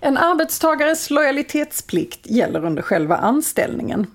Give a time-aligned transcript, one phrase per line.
[0.00, 4.06] En arbetstagares lojalitetsplikt gäller under själva anställningen.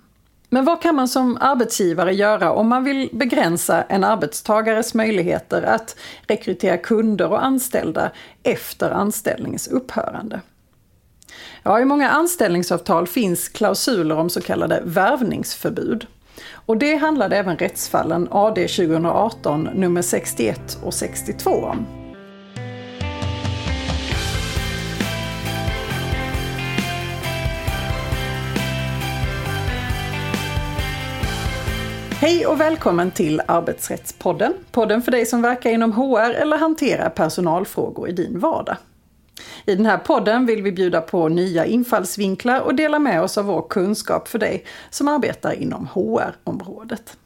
[0.50, 5.96] Men vad kan man som arbetsgivare göra om man vill begränsa en arbetstagares möjligheter att
[6.28, 8.12] rekrytera kunder och anställda
[8.44, 10.42] efter anställningens upphörande?
[11.64, 16.08] Ja, i många anställningsavtal finns klausuler om så kallade värvningsförbud.
[16.66, 22.03] Och det handlade även rättsfallen AD 2018 nummer 61 och 62 om.
[32.24, 34.54] Hej och välkommen till Arbetsrättspodden.
[34.72, 38.78] Podden för dig som verkar inom HR eller hanterar personalfrågor i din vardag.
[39.66, 43.46] I den här podden vill vi bjuda på nya infallsvinklar och dela med oss av
[43.46, 47.18] vår kunskap för dig som arbetar inom HR-området.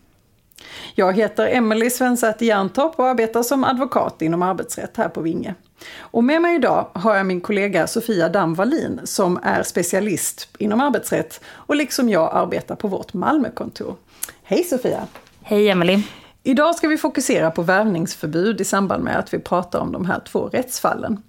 [0.95, 5.55] Jag heter Emelie Svensäter Jerntorp och arbetar som advokat inom arbetsrätt här på Vinge.
[5.99, 10.81] Och med mig idag har jag min kollega Sofia Damm Wallin som är specialist inom
[10.81, 13.95] arbetsrätt och liksom jag arbetar på vårt Malmökontor.
[14.43, 15.07] Hej Sofia!
[15.41, 16.03] Hej Emelie!
[16.43, 20.19] Idag ska vi fokusera på värvningsförbud i samband med att vi pratar om de här
[20.19, 21.21] två rättsfallen.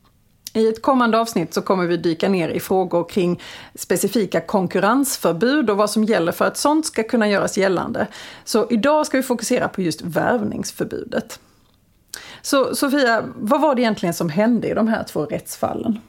[0.52, 3.40] I ett kommande avsnitt så kommer vi dyka ner i frågor kring
[3.74, 8.06] specifika konkurrensförbud och vad som gäller för att sånt ska kunna göras gällande.
[8.44, 11.40] Så idag ska vi fokusera på just värvningsförbudet.
[12.42, 16.00] Så Sofia, vad var det egentligen som hände i de här två rättsfallen?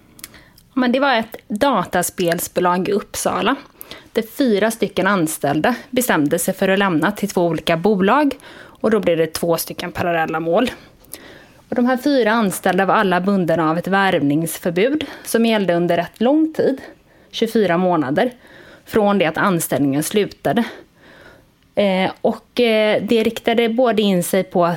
[0.73, 3.55] Men det var ett dataspelsbolag i Uppsala
[4.19, 8.35] efter fyra stycken anställda bestämde sig för att lämna till två olika bolag
[8.81, 10.71] och då blev det två stycken parallella mål.
[11.69, 16.21] Och de här fyra anställda var alla bundna av ett värvningsförbud som gällde under rätt
[16.21, 16.81] lång tid,
[17.31, 18.31] 24 månader,
[18.85, 20.63] från det att anställningen slutade.
[21.75, 24.71] Eh, och eh, det riktade både in sig på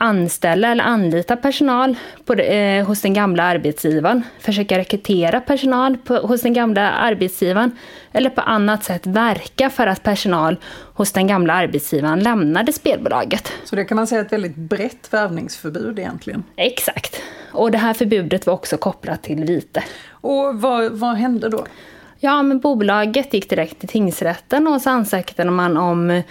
[0.00, 6.42] anställa eller anlita personal på, eh, hos den gamla arbetsgivaren, försöka rekrytera personal på, hos
[6.42, 7.70] den gamla arbetsgivaren
[8.12, 10.56] eller på annat sätt verka för att personal
[10.94, 13.52] hos den gamla arbetsgivaren lämnade spelbolaget.
[13.64, 16.44] Så det kan man säga är ett väldigt brett värvningsförbud egentligen?
[16.56, 17.22] Exakt.
[17.52, 19.84] Och det här förbudet var också kopplat till vite.
[20.10, 21.66] Och vad, vad hände då?
[22.18, 26.22] Ja, men bolaget gick direkt till tingsrätten och så ansökte man om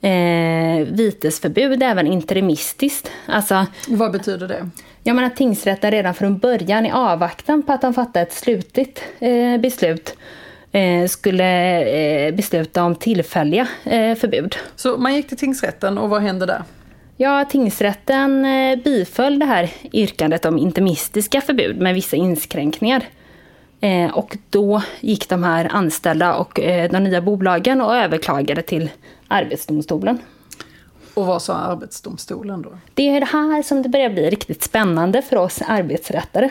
[0.00, 3.10] eh, vitesförbud även interimistiskt.
[3.26, 4.70] Alltså, Vad betyder det?
[5.02, 9.60] Jag menar tingsrätten redan från början i avvaktan på att de fattade ett slutligt eh,
[9.60, 10.16] beslut
[10.72, 14.56] eh, skulle eh, besluta om tillfälliga eh, förbud.
[14.76, 16.62] Så man gick till tingsrätten och vad hände där?
[17.16, 18.46] Ja, tingsrätten
[18.84, 23.02] biföll det här yrkandet om interimistiska förbud med vissa inskränkningar.
[24.12, 28.90] Och då gick de här anställda och de nya bolagen och överklagade till
[29.28, 30.18] Arbetsdomstolen.
[31.14, 32.70] Och vad sa Arbetsdomstolen då?
[32.94, 36.50] Det är det här som det börjar bli riktigt spännande för oss arbetsrättare.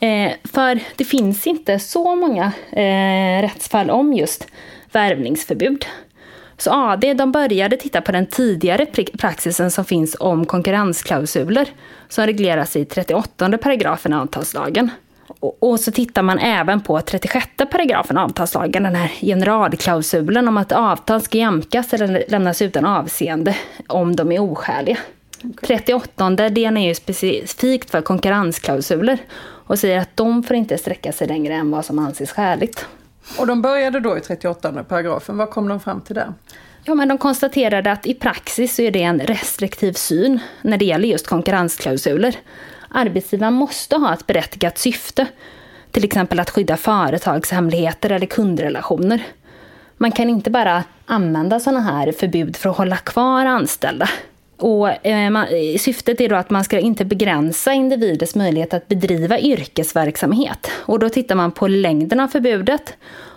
[0.00, 4.46] Eh, för det finns inte så många eh, rättsfall om just
[4.92, 5.86] värvningsförbud.
[6.56, 8.86] Så AD de började titta på den tidigare
[9.18, 11.68] praxisen som finns om konkurrensklausuler
[12.08, 14.90] som regleras i 38 paragrafen avtalslagen.
[15.40, 21.20] Och så tittar man även på 36 paragrafen avtalslagen, den här generalklausulen om att avtal
[21.20, 23.56] ska jämkas eller lämnas utan avseende
[23.86, 24.96] om de är oskäliga.
[25.44, 25.66] Okay.
[25.66, 31.28] 38 den är ju specifikt för konkurrensklausuler och säger att de får inte sträcka sig
[31.28, 32.86] längre än vad som anses skäligt.
[33.38, 36.32] Och de började då i 38 paragrafen, vad kom de fram till där?
[36.84, 40.84] Ja, men de konstaterade att i praxis så är det en restriktiv syn när det
[40.84, 42.36] gäller just konkurrensklausuler
[42.90, 45.26] arbetsgivaren måste ha ett berättigat syfte.
[45.90, 49.22] Till exempel att skydda företagshemligheter eller kundrelationer.
[49.96, 54.08] Man kan inte bara använda sådana här förbud för att hålla kvar anställda.
[54.56, 58.88] Och, eh, man, eh, syftet är då att man ska inte begränsa individers möjlighet att
[58.88, 60.70] bedriva yrkesverksamhet.
[60.76, 62.94] Och då tittar man på längden av förbudet,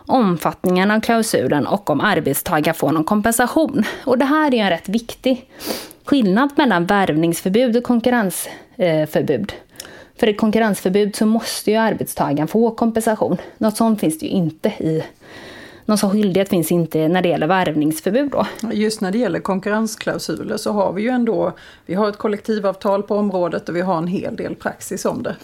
[0.08, 3.84] omfattningen av klausulen och om arbetstagare får någon kompensation.
[4.04, 5.50] Och det här är en rätt viktig
[6.06, 9.54] skillnad mellan värvningsförbud och konkurrensförbud.
[10.16, 13.38] För ett konkurrensförbud så måste ju arbetstagaren få kompensation.
[13.58, 15.04] Något sånt finns det ju inte i
[15.86, 18.46] någon sån skyldighet finns inte när det gäller värvningsförbud då.
[18.74, 21.54] Just när det gäller konkurrensklausuler så har vi ju ändå,
[21.86, 25.36] vi har ett kollektivavtal på området och vi har en hel del praxis om det.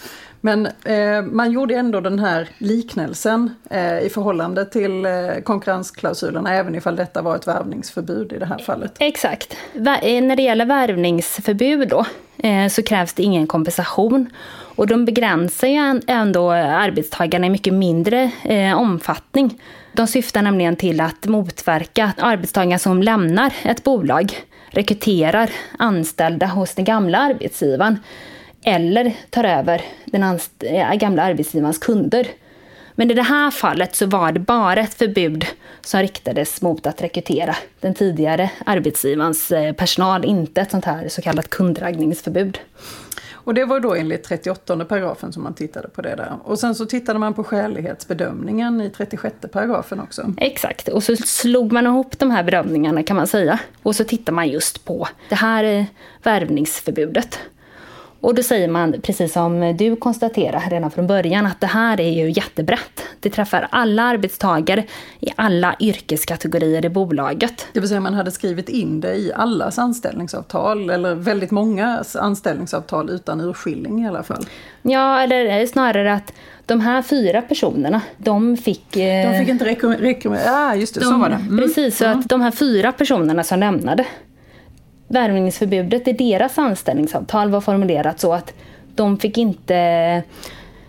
[0.41, 5.11] Men eh, man gjorde ändå den här liknelsen eh, i förhållande till eh,
[5.43, 8.93] konkurrensklausulerna även ifall detta var ett värvningsförbud i det här fallet.
[8.99, 9.57] Exakt.
[9.73, 12.05] Va eh, när det gäller värvningsförbud då
[12.37, 14.29] eh, så krävs det ingen kompensation.
[14.77, 19.61] Och de begränsar ju ändå arbetstagarna i mycket mindre eh, omfattning.
[19.93, 24.31] De syftar nämligen till att motverka att arbetstagare som lämnar ett bolag
[24.69, 25.49] rekryterar
[25.79, 27.99] anställda hos den gamla arbetsgivaren
[28.67, 32.27] eller tar över den äh, gamla arbetsgivarens kunder
[32.95, 35.45] Men i det här fallet så var det bara ett förbud
[35.81, 41.21] som riktades mot att rekrytera den tidigare arbetsgivarens eh, personal, inte ett sånt här så
[41.21, 42.59] kallat kundraggningsförbud.
[43.31, 46.33] Och det var då enligt 38 paragrafen som man tittade på det där.
[46.43, 50.33] Och sen så tittade man på skälighetsbedömningen i 36 paragrafen också.
[50.37, 53.59] Exakt, och så slog man ihop de här bedömningarna kan man säga.
[53.83, 55.85] Och så tittar man just på det här eh,
[56.23, 57.39] värvningsförbudet.
[58.21, 62.11] Och då säger man, precis som du konstaterade redan från början, att det här är
[62.11, 63.03] ju jättebrett.
[63.19, 64.83] Det träffar alla arbetstagare
[65.19, 67.67] i alla yrkeskategorier i bolaget.
[67.73, 73.09] Det vill säga man hade skrivit in det i allas anställningsavtal, eller väldigt många anställningsavtal
[73.09, 74.45] utan urskiljning i alla fall.
[74.81, 76.33] Ja, eller snarare att
[76.65, 78.93] de här fyra personerna, de fick...
[78.93, 80.43] De fick inte rekommendera...
[80.45, 81.35] Ja, just det, de, så var det.
[81.35, 81.57] Mm.
[81.57, 82.19] Precis, så mm.
[82.19, 84.05] att de här fyra personerna som lämnade,
[85.07, 88.53] värvningsförbudet i deras anställningsavtal var formulerat så att
[88.95, 90.23] de fick inte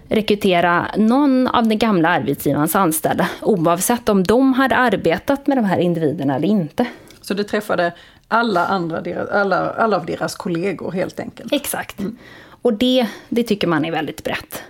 [0.09, 5.79] rekrytera någon av den gamla arbetsgivarens anställda oavsett om de hade arbetat med de här
[5.79, 6.87] individerna eller inte.
[7.21, 7.93] Så det träffade
[8.29, 11.53] alla, andra, alla, alla av deras kollegor helt enkelt?
[11.53, 12.01] Exakt.
[12.01, 12.17] Mm.
[12.63, 14.63] Och det, det tycker man är väldigt brett.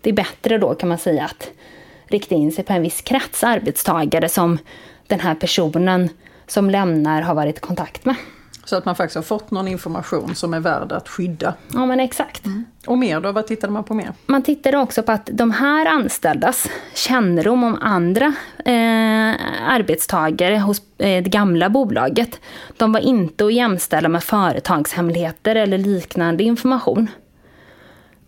[0.00, 1.50] Det är bättre då kan man säga att
[2.06, 4.58] rikta in sig på en viss krets arbetstagare som
[5.06, 6.08] den här personen
[6.46, 8.14] som lämnar har varit i kontakt med.
[8.64, 11.54] Så att man faktiskt har fått någon information som är värd att skydda.
[11.74, 12.46] Ja men exakt.
[12.46, 12.64] Mm.
[12.86, 13.32] Och mer då?
[13.32, 14.12] Vad tittade man på mer?
[14.26, 18.26] Man tittade också på att de här anställdas kännedom om andra
[18.64, 19.34] eh,
[19.68, 22.40] arbetstagare hos eh, det gamla bolaget,
[22.76, 27.08] de var inte att jämställa med företagshemligheter eller liknande information.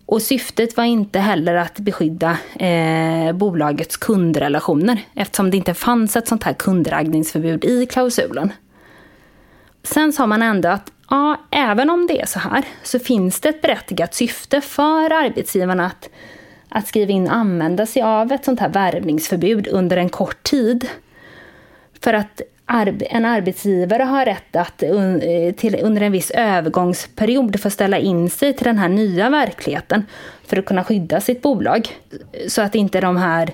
[0.05, 6.27] Och syftet var inte heller att beskydda eh, bolagets kundrelationer eftersom det inte fanns ett
[6.27, 8.51] sånt här kundraggningsförbud i klausulen.
[9.83, 13.49] Sen sa man ändå att ja, även om det är så här så finns det
[13.49, 16.09] ett berättigat syfte för arbetsgivarna att,
[16.69, 20.89] att skriva in och använda sig av ett sånt här värvningsförbud under en kort tid.
[22.01, 22.41] För att
[22.99, 28.53] en arbetsgivare har rätt att eh, till, under en viss övergångsperiod få ställa in sig
[28.53, 30.05] till den här nya verkligheten
[30.45, 31.87] för att kunna skydda sitt bolag.
[32.47, 33.51] Så att inte de här Eh,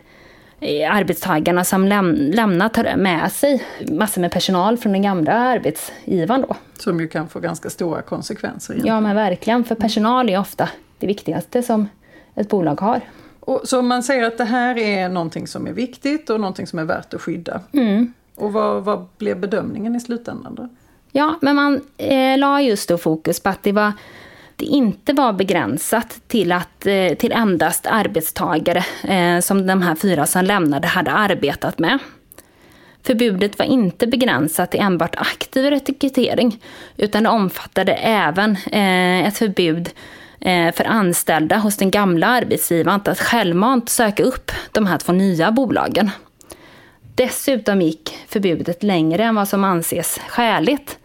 [0.89, 6.55] arbetstagarna som läm lämnar tar med sig massor med personal från den gamla arbetsgivaren då.
[6.77, 8.73] Som ju kan få ganska stora konsekvenser.
[8.73, 8.95] Egentligen.
[8.95, 10.69] Ja men verkligen, för personal är ofta
[10.99, 11.87] det viktigaste som
[12.35, 13.01] ett bolag har.
[13.39, 16.79] Och, så man säger att det här är någonting som är viktigt och någonting som
[16.79, 17.61] är värt att skydda.
[17.71, 18.13] Mm.
[18.35, 20.69] Och vad, vad blev bedömningen i slutändan då?
[21.11, 23.93] Ja, men man eh, la just då fokus på att det var
[24.59, 30.25] det inte var begränsat till, att, eh, till endast arbetstagare eh, som de här fyra
[30.25, 31.99] som lämnade hade arbetat med.
[33.03, 36.63] Förbudet var inte begränsat till enbart aktiv rekrytering
[36.97, 39.89] utan det omfattade även eh, ett förbud
[40.73, 46.11] för anställda hos den gamla arbetsgivaren att självmant söka upp de här två nya bolagen.
[47.15, 50.98] Dessutom gick förbudet längre än vad som anses skäligt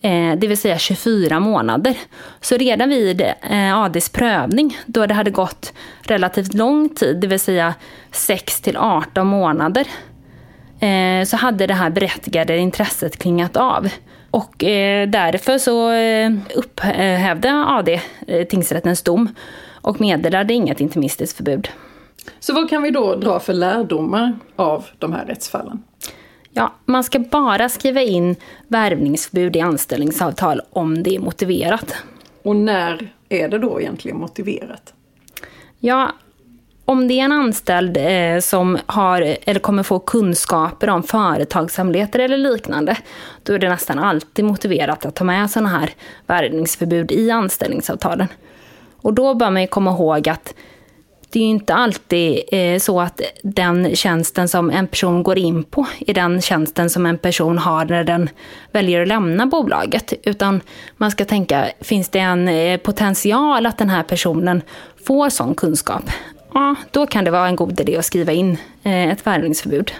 [0.00, 1.96] Eh, det vill säga 24 månader.
[2.40, 5.72] Så redan vid eh, ADs prövning, då det hade gått
[6.02, 7.74] relativt lång tid, det vill säga
[8.12, 9.86] 6 till 18 månader,
[10.80, 13.88] eh, så hade det här berättigade intresset klingat av.
[14.30, 14.54] Och
[15.08, 15.92] därför så
[16.54, 18.00] upphävde AD
[18.48, 19.28] tingsrättens dom
[19.82, 21.68] och meddelade inget intimistiskt förbud.
[22.40, 25.82] Så vad kan vi då dra för lärdomar av de här rättsfallen?
[26.50, 28.36] Ja, man ska bara skriva in
[28.68, 31.94] värvningsförbud i anställningsavtal om det är motiverat.
[32.42, 34.94] Och när är det då egentligen motiverat?
[35.78, 36.12] Ja,
[36.84, 42.36] om det är en anställd eh, som har eller kommer få kunskaper om företagshemligheter eller
[42.36, 42.96] liknande,
[43.42, 45.90] då är det nästan alltid motiverat att ta med sådana här
[46.26, 48.28] värvningsförbud i anställningsavtalen.
[48.96, 50.54] Och då bör man ju komma ihåg att
[51.30, 55.64] det är ju inte alltid eh, så att den tjänsten som en person går in
[55.64, 58.28] på är den tjänsten som en person har när den
[58.72, 60.12] väljer att lämna bolaget.
[60.22, 60.60] Utan
[60.96, 64.62] man ska tänka, finns det en eh, potential att den här personen
[65.06, 66.02] får sån kunskap?
[66.54, 69.92] Ja, då kan det vara en god idé att skriva in eh, ett värvningsförbud.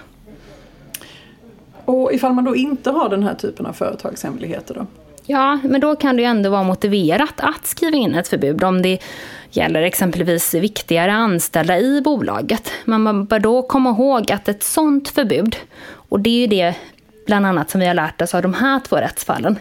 [1.84, 4.86] Och ifall man då inte har den här typen av företagshemligheter då?
[5.30, 8.82] Ja, men då kan det ju ändå vara motiverat att skriva in ett förbud om
[8.82, 8.98] det
[9.50, 12.72] gäller exempelvis viktigare anställda i bolaget.
[12.84, 15.56] Men man bör då komma ihåg att ett sådant förbud,
[15.90, 16.74] och det är ju det
[17.26, 19.58] bland annat som vi har lärt oss av de här två rättsfallen,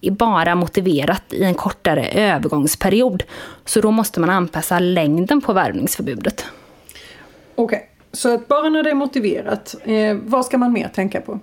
[0.00, 3.22] är bara motiverat i en kortare övergångsperiod.
[3.64, 6.46] Så då måste man anpassa längden på värvningsförbudet.
[7.54, 7.88] Okej, okay.
[8.12, 11.40] så att bara när det är motiverat, eh, vad ska man mer tänka på?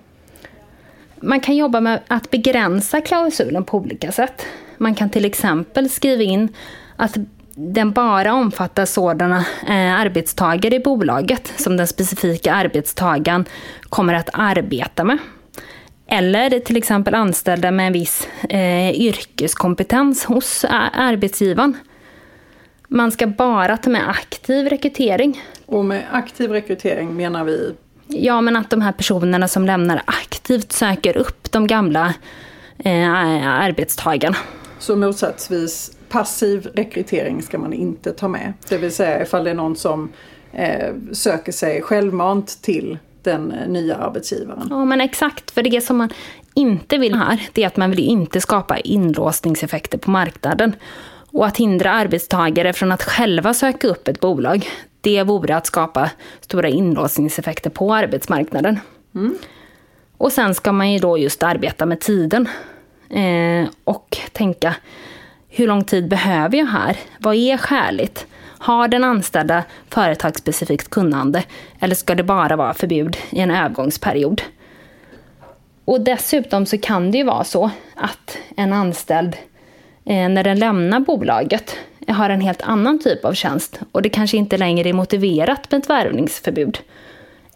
[1.20, 4.46] Man kan jobba med att begränsa klausulen på olika sätt.
[4.78, 6.48] Man kan till exempel skriva in
[6.96, 7.16] att
[7.54, 13.44] den bara omfattar sådana eh, arbetstagare i bolaget som den specifika arbetstagaren
[13.88, 15.18] kommer att arbeta med.
[16.08, 21.76] Eller till exempel anställda med en viss eh, yrkeskompetens hos eh, arbetsgivaren.
[22.88, 25.42] Man ska bara ta med aktiv rekrytering.
[25.66, 27.74] Och med aktiv rekrytering menar vi?
[28.08, 32.14] Ja, men att de här personerna som lämnar aktivt söker upp de gamla
[32.78, 34.36] eh, arbetstagarna.
[34.78, 38.52] Så motsatsvis passiv rekrytering ska man inte ta med.
[38.68, 40.12] Det vill säga ifall det är någon som
[40.52, 44.66] eh, söker sig självmant till den eh, nya arbetsgivaren.
[44.70, 46.10] Ja men exakt, för det som man
[46.54, 50.72] inte vill här, det är att man vill inte skapa inlåsningseffekter på marknaden.
[51.32, 54.68] Och att hindra arbetstagare från att själva söka upp ett bolag,
[55.06, 56.10] det vore att skapa
[56.40, 58.80] stora inlåsningseffekter på arbetsmarknaden.
[59.14, 59.38] Mm.
[60.18, 62.48] Och sen ska man ju då just arbeta med tiden.
[63.10, 64.74] Eh, och tänka,
[65.48, 66.96] hur lång tid behöver jag här?
[67.18, 68.26] Vad är skäligt?
[68.58, 71.42] Har den anställda företagsspecifikt kunnande
[71.80, 74.42] eller ska det bara vara förbud i en övergångsperiod?
[75.84, 79.36] Och dessutom så kan det ju vara så att en anställd
[80.06, 81.76] Eh, när den lämnar bolaget
[82.08, 85.78] har en helt annan typ av tjänst och det kanske inte längre är motiverat med
[85.78, 86.78] ett värvningsförbud.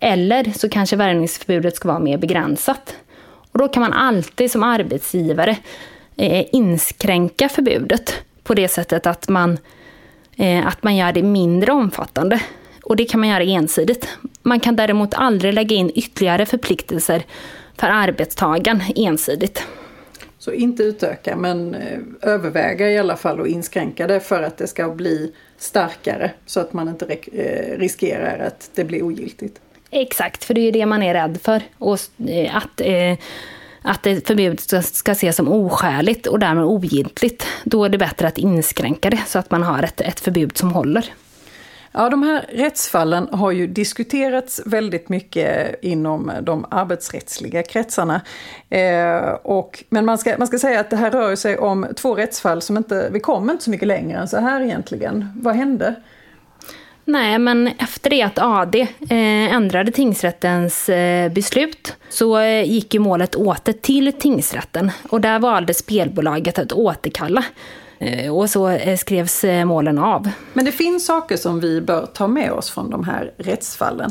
[0.01, 2.97] Eller så kanske värvningsförbudet ska vara mer begränsat.
[3.53, 5.57] Och då kan man alltid som arbetsgivare
[6.17, 9.59] eh, inskränka förbudet på det sättet att man,
[10.37, 12.41] eh, att man gör det mindre omfattande.
[12.83, 14.09] Och det kan man göra ensidigt.
[14.43, 17.23] Man kan däremot aldrig lägga in ytterligare förpliktelser
[17.77, 19.67] för arbetstagaren ensidigt.
[20.41, 24.67] Så inte utöka men eh, överväga i alla fall att inskränka det för att det
[24.67, 29.61] ska bli starkare så att man inte eh, riskerar att det blir ogiltigt.
[29.91, 31.63] Exakt, för det är ju det man är rädd för.
[31.79, 33.19] Och eh, att eh,
[33.83, 38.29] att ett förbud ska, ska ses som oskäligt och därmed ogiltigt, då är det bättre
[38.29, 41.05] att inskränka det så att man har ett, ett förbud som håller.
[41.93, 48.21] Ja, de här rättsfallen har ju diskuterats väldigt mycket inom de arbetsrättsliga kretsarna.
[48.69, 52.15] Eh, och, men man ska, man ska säga att det här rör sig om två
[52.15, 55.29] rättsfall som inte, vi kom inte så mycket längre än så här egentligen.
[55.37, 55.95] Vad hände?
[57.05, 63.01] Nej, men efter det att AD eh, ändrade tingsrättens eh, beslut så eh, gick ju
[63.01, 67.45] målet åter till tingsrätten och där valde spelbolaget att återkalla.
[68.01, 70.31] Eh, och så eh, skrevs eh, målen av.
[70.53, 74.11] Men det finns saker som vi bör ta med oss från de här rättsfallen.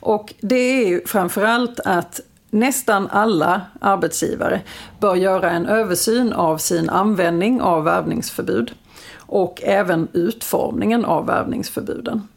[0.00, 4.60] Och det är ju framförallt att nästan alla arbetsgivare
[5.00, 8.72] bör göra en översyn av sin användning av värvningsförbud
[9.16, 12.28] och även utformningen av värvningsförbuden.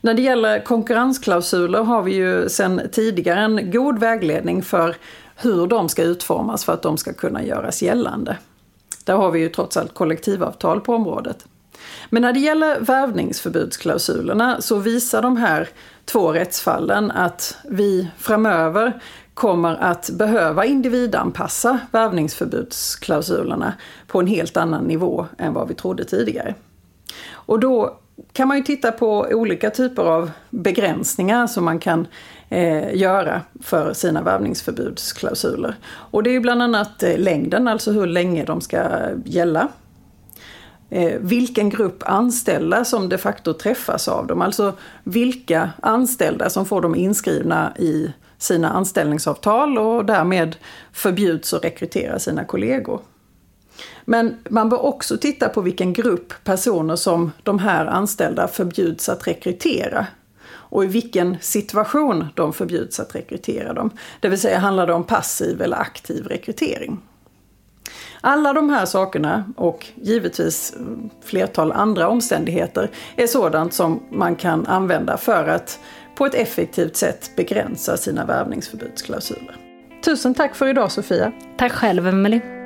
[0.00, 4.96] När det gäller konkurrensklausuler har vi ju sedan tidigare en god vägledning för
[5.36, 8.36] hur de ska utformas för att de ska kunna göras gällande.
[9.04, 11.46] Där har vi ju trots allt kollektivavtal på området.
[12.10, 15.68] Men när det gäller värvningsförbudsklausulerna så visar de här
[16.04, 19.00] två rättsfallen att vi framöver
[19.34, 23.72] kommer att behöva individanpassa värvningsförbudsklausulerna
[24.06, 26.54] på en helt annan nivå än vad vi trodde tidigare.
[27.32, 27.98] Och då
[28.32, 32.06] kan man ju titta på olika typer av begränsningar som man kan
[32.54, 35.76] eh, göra för sina värvningsförbudsklausuler.
[35.86, 38.88] Och det är bland annat eh, längden, alltså hur länge de ska
[39.24, 39.68] gälla.
[40.90, 44.72] Eh, vilken grupp anställda som de facto träffas av dem, alltså
[45.04, 50.56] vilka anställda som får dem inskrivna i sina anställningsavtal och därmed
[50.92, 53.00] förbjuds att rekrytera sina kollegor.
[54.04, 59.26] Men man bör också titta på vilken grupp personer som de här anställda förbjuds att
[59.26, 60.06] rekrytera.
[60.74, 63.90] Och i vilken situation de förbjuds att rekrytera dem.
[64.20, 67.00] Det vill säga handlar det om passiv eller aktiv rekrytering.
[68.20, 70.74] Alla de här sakerna och givetvis
[71.24, 75.78] flertal andra omständigheter är sådant som man kan använda för att
[76.14, 79.56] på ett effektivt sätt begränsa sina värvningsförbudsklausuler.
[80.04, 81.32] Tusen tack för idag Sofia!
[81.56, 82.63] Tack själv Emelie!